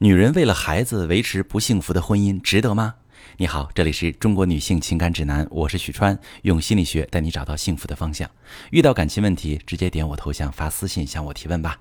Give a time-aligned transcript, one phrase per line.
[0.00, 2.94] 女人为了孩子维持不幸福的婚姻，值得吗？
[3.36, 8.30] 你好，这里是中国女性情感指南，我是许川，用心理学带你找到幸福的方向。
[8.70, 11.80] 遇到感情问题，直接点我头像发私信向我提问吧。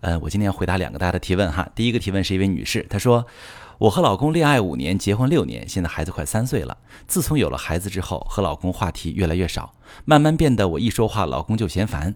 [0.00, 1.70] 呃，我今天要回答两个大家的提问哈。
[1.72, 3.24] 第一个提问是一位女士，她说
[3.82, 6.78] ：“我和老公恋爱五年，结婚六年，现在孩子快三岁了。
[7.08, 9.74] 自从有了孩子之后，和老公话题越来越少，
[10.04, 12.14] 慢慢变得我一说话，老公就嫌烦。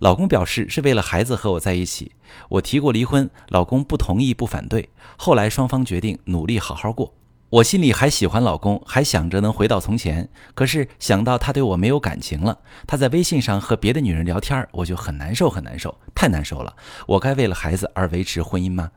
[0.00, 2.10] 老公表示是为了孩子和我在一起。
[2.48, 4.88] 我提过离婚，老公不同意不反对。
[5.16, 7.14] 后来双方决定努力好好过。”
[7.54, 10.28] 我心里还喜欢老公，还想着能回到从前。
[10.56, 16.74] 可是想到他对我没有感情了，他在微信上和别的女人聊天，我就很难受，很难受，太难受了。
[17.06, 18.90] 我该为了孩子而维持婚姻吗？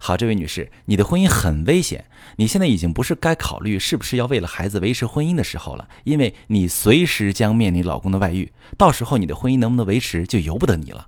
[0.00, 2.04] 好，这位女士，你的婚姻很危险。
[2.34, 11.06] 你现在已经不是该考虑是不是要为了孩子维持婚姻的时候了，因为你随时将面临老公的外遇，到时候你的婚姻能不能维持就由不得你了。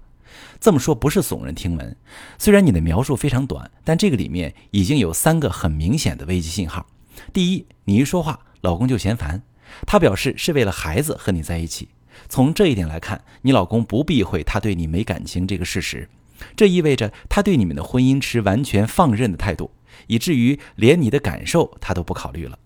[0.61, 1.97] 这么说不是耸人听闻，
[2.39, 6.87] 虽然你的描述非常短，但这个里面已经有三个很明显的危机信号。
[7.33, 9.43] 第一，你一说话，老公就嫌烦，
[9.87, 11.89] 他表示是为了孩子和你在一起。
[12.29, 16.09] 从这一点来看，你老公不避讳他对你没感情这个事实，
[16.55, 19.71] 这意味着他对你们的婚姻持完全放任的态度，
[20.07, 22.59] 以至于连你的感受他都不考虑了。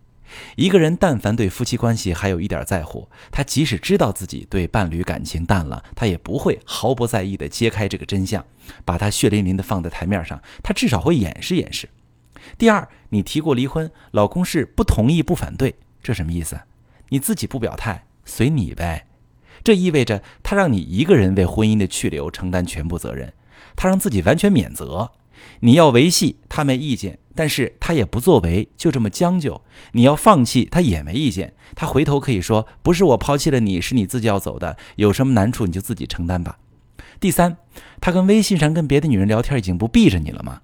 [0.57, 8.45] 一个人但凡对夫妻关系还有一点在乎，他即使知道自己对伴侣感情淡了，他也不会毫不在意地揭开这个真相，
[8.85, 10.41] 把他血淋淋地放在台面上。
[10.63, 11.89] 他至少会掩饰掩饰。
[12.57, 16.61] 第二，你提过离婚，老公是不同意不反对，这什么意思？
[17.09, 19.07] 你自己不表态，随你呗。
[19.65, 23.33] 这意味着他让你一个人为婚姻的去留承担全部责任，
[23.75, 25.13] 他让自己完全免责。
[25.61, 27.19] 你要维系，他没意见。
[27.37, 29.63] 但是他也不作为，就这么将就。
[29.93, 31.55] 你要放弃，他也没意见。
[31.75, 34.77] 他回头可以说：“不是我抛弃了你，是你自己要走的。
[34.97, 36.59] 有什么难处你就自己承担吧。”
[37.21, 37.59] 第三，
[38.01, 40.63] 他跟微信上跟别的女人聊天，已经不避着你了吗？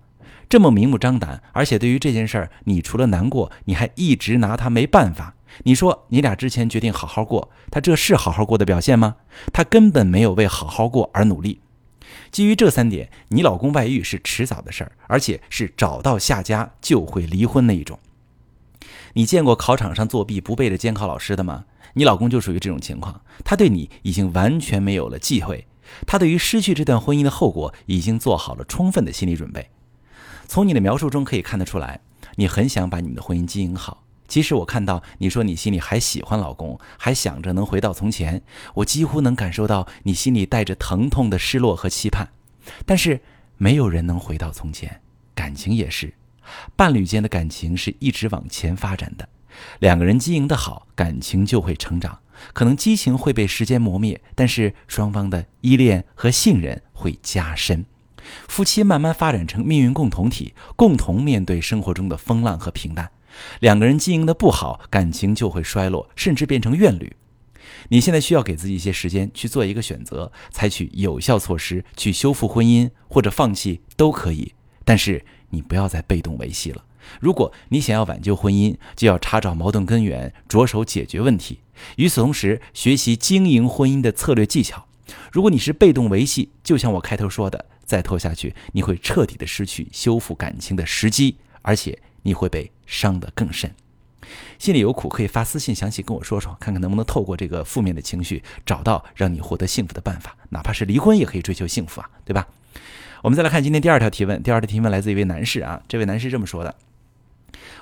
[0.48, 5.34] 这么明目张胆，而且对于这件事儿，你除了难过，你还一直拿他没办法。
[5.64, 9.17] 你说你俩之前决定好好过，他这是好好过的表现吗？
[9.52, 11.61] 他根本没有为好好过而努力。
[12.33, 17.98] 基于这三点，你老公外遇是迟早的事儿，而且是找到下家就会离婚那一种。
[19.13, 21.67] 你见过考场上作弊不背着监考老师的吗？
[21.93, 25.67] 你老公就属于这种情况，他对你已经完全没有了忌讳，
[26.07, 29.69] 他对于失去这段婚姻的后果已经做好了充分的心理准备。
[30.49, 32.01] 从你的描述中可以看得出来，
[32.37, 34.05] 你很想把你们的婚姻经营好。
[34.28, 38.42] 即使我看到你说你心里还喜欢老公，还想着能回到从前，
[38.74, 42.30] 我几乎能感受到你心里带着疼痛的失落和期盼。
[42.86, 43.20] 但是
[43.58, 45.00] 没有人能回到从前，
[45.34, 46.14] 感情也是，
[46.77, 49.28] 伴侣间的感情是一直往前发展的。
[49.80, 52.20] 两个人经营的好，感情就会成长。
[52.54, 57.84] 可能激情会被时间磨灭，但是双方的依恋和信任会加深。
[58.48, 63.10] 夫妻慢慢发展成命运共同体，共同面对生活中的风浪和平淡。
[63.61, 67.17] 两个人经营的不好，感情就会衰落，甚至变成怨侣。
[67.89, 74.55] 你现在需要给自己一些时间去做一个选择，采取有效措施去修复婚姻，或者放弃都可以。
[74.85, 76.85] 但是你不要再被动维系了。
[77.20, 81.61] 如果你想要挽救婚姻，就要查找矛盾根源，着手解决问题。
[81.97, 84.87] 与此同时，学习经营婚姻的策略技巧。
[85.31, 91.99] 如果你是被动维系，就像我开头说的，再拖下去，你会彻底的失去修复感情的时机，而且。
[92.22, 93.74] 你会被伤得更深，
[94.58, 102.46] 心里有苦可以发私信详细跟我说说，看看能不能透过这个负面的情绪找到让你获得幸福的办法，哪怕是离婚也可以追求幸福啊，对吧？
[103.22, 106.74] 我们再来看今天第二条提问，第二条提问来自一位男士啊，这位男士这么说的：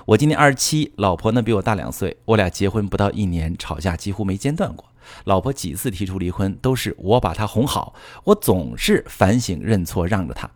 [0.05, 4.85] 我今年二十七，老婆呢比我大两岁，我俩结婚不到一年，吵架几乎没间断过，
[5.23, 10.49] 老婆几次提出离婚都是我把她哄好，我总是反省认错让着她。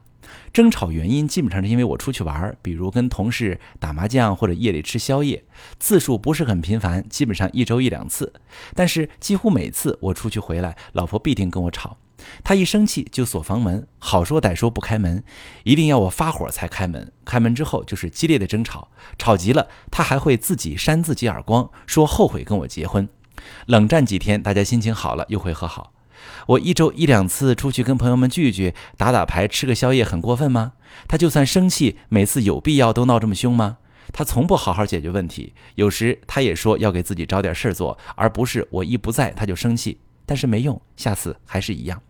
[0.53, 5.43] 争吵原因基本上是因为我出去玩，比如跟同事打麻将或者夜里吃宵夜，
[5.79, 8.33] 次数不是很频繁，基本上一周一两次。
[8.73, 11.97] 但是几乎每次我出去回来，老婆必定跟我吵。
[12.43, 15.23] 她一生气就锁房门，好说歹说不开门，
[15.63, 17.11] 一定要我发火才开门。
[17.25, 23.07] 开门之后就是激烈的争吵，吵急了她还会自己扇自己耳光，说后悔跟我结婚。
[23.67, 25.91] 冷战几天，大家心情好了，又会和好。
[26.47, 30.73] 我一周一两次出去跟朋友们聚聚、打打牌、吃个宵夜，很过分吗？
[31.07, 33.77] 他就算生气，每次有必要都闹这么凶吗？
[34.13, 39.99] 他从不好好解决问题，有时他也说要给自己找点事儿做，而不是我一不在他就生气。
[40.25, 42.01] 但是没用，下次还是一样。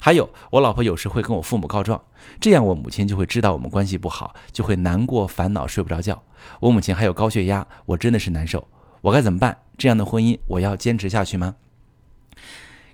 [0.00, 2.02] 还有，我老婆有时会跟我父母告状，
[2.40, 6.22] 这样我母亲就会知道我们关系不好，就会难过、烦恼、睡不着觉。
[6.60, 8.66] 我母亲还有高血压，我真的是难受。
[9.02, 9.56] 我该怎么办？
[9.78, 11.54] 这样的婚姻我要坚持下去吗？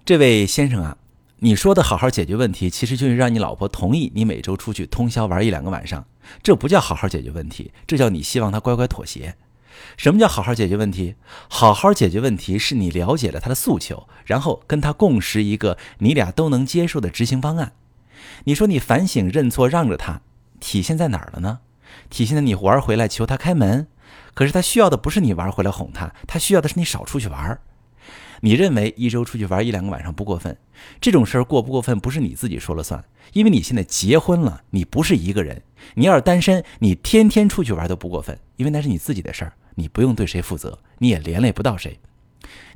[0.05, 0.97] 这位先生啊，
[1.39, 6.05] 你说的好好解决问题，其实就是让你老婆同意你每周出去通宵玩一两个晚上。
[6.43, 9.37] 这不叫好好解决问题，这叫你希望她乖乖妥协。
[9.97, 11.15] 什么叫好好解决问题？
[11.49, 17.73] 好好解决问题是你了解了他的诉求，然后跟他共识一个你俩都能接受的执行方案。
[18.45, 20.23] 你说你反省认错让着他，
[20.59, 21.61] 体现在哪儿了呢？
[22.11, 23.87] 体现在你玩回来求他开门，
[24.35, 27.61] 可是他需要的不是你玩回来哄他，他需要的是你少出去玩。
[28.45, 30.57] 你认为一周出去玩一两个晚上不过分？
[31.01, 33.05] 这种事儿过不过分不是你自己说了算，
[33.35, 35.63] 因为你现在结婚了，你不是一个人。
[35.95, 42.01] 你要是单身，你天天出去玩都不过分，因为那是你自己的事儿，你不用对谁负责，你也连累不到谁。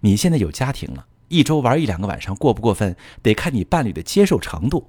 [0.02, 4.88] 你现在有家庭了，一周玩一两个晚上过不过分，得看你伴侣的接受程度。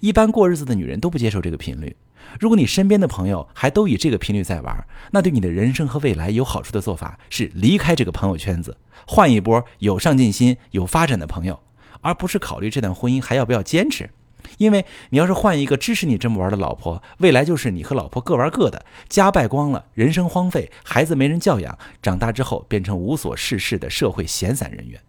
[0.00, 1.96] 一般过日子的女人都不接受这个频率。
[2.40, 8.76] 如果你身边的朋友还都以这个频率在玩，那对你的人生和未来有好处的做法是离开这个朋友圈子，
[9.06, 11.60] 换一波有上进心、有发展的朋友，
[12.00, 14.10] 而不是考虑这段婚姻还要不要坚持。
[14.58, 25.00] 因为你要是换一个支持你这么玩的老婆，未来就是你和老婆各玩各的，家败光了，人生荒废，孩子没人教养，长大之后变成无所事事的社会闲散人员。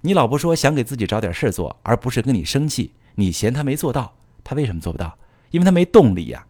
[0.00, 5.16] 你老婆说想给自己找点事做，而不是跟你生气，你嫌她没做到，她为什么做不到？
[5.50, 6.46] 因为他没动力呀，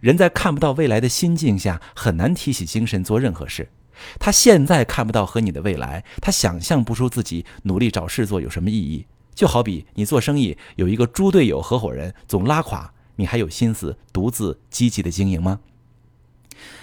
[0.00, 3.70] 人在看不到未来的心境下，很难提起精神做任何事。
[4.18, 9.06] 他现在看不到和你的未来，他想象不出自己努力找事做有什么意义。
[9.34, 15.60] 就好比你做生意有一个猪队友合伙人总拉垮，你还有心思独自积极的经营吗？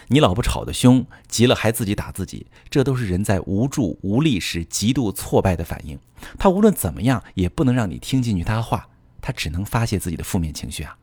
[0.07, 5.99] 你老婆吵得凶，急了还自己打自己，这都是人在无助无力时极度挫败的反应。
[6.37, 8.89] 他无论怎么样也不能让你听进去他的话，
[9.21, 10.97] 他只能发泄自己的负面情绪啊。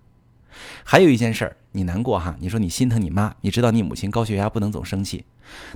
[0.84, 2.36] 还有一件事儿，你难过哈？
[2.40, 5.24] 你说你心疼你妈，你知道你母亲高血压不能总生气，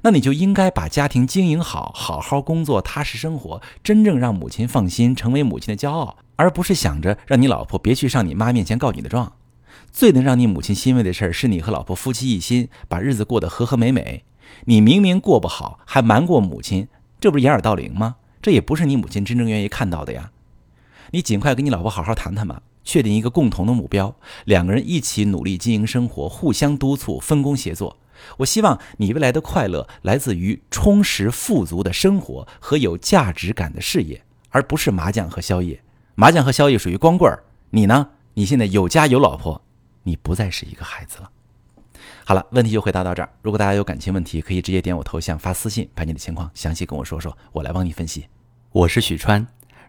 [0.03, 9.33] 那你就应该把家庭经营好，好好工作，踏实生活，真正让母亲放心，成为母亲的骄傲，而不是想着让你老婆别去上你妈面前告你的状。
[9.93, 14.25] 最能让你母亲欣慰的事儿，是你和老婆夫妻一心，把日子过得和和美美。
[14.67, 16.89] 你明明过不好，还瞒过母亲，
[17.21, 18.17] 这不是掩耳盗铃吗？
[18.41, 20.31] 这也不是你母亲真正愿意看到的呀。
[21.11, 22.63] 你尽快跟你老婆好好谈谈吧。
[22.91, 24.17] 确定一个共同的目标，
[24.47, 27.97] 两个人一起努力经营生活，互相督促，分工协作。
[28.39, 35.81] 我希望你未来的快乐来自于充实富足的生活和有价值感的事业，而不是麻将和宵夜。
[36.17, 38.09] 麻将和宵夜属于光棍儿，你呢？
[38.35, 39.63] 你现在有家有老婆，
[40.03, 41.31] 你不再是一个孩子了。
[42.25, 43.29] 好了，问题就回答到这儿。
[43.41, 48.27] 如果大家有感情问题，可以直接点我头像发私信，把你的情况详细跟我说说，我来帮你分析。
[48.73, 49.47] 我是许川。